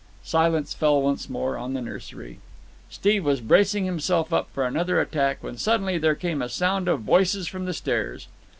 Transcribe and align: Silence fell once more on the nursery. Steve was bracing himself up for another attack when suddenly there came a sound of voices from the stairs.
Silence 0.23 0.73
fell 0.73 0.99
once 0.99 1.29
more 1.29 1.59
on 1.59 1.75
the 1.75 1.79
nursery. 1.79 2.39
Steve 2.89 3.23
was 3.23 3.39
bracing 3.39 3.85
himself 3.85 4.33
up 4.33 4.49
for 4.51 4.65
another 4.65 4.99
attack 4.99 5.37
when 5.43 5.57
suddenly 5.57 5.99
there 5.99 6.15
came 6.15 6.41
a 6.41 6.49
sound 6.49 6.87
of 6.87 7.01
voices 7.01 7.47
from 7.47 7.65
the 7.65 7.71
stairs. 7.73 8.27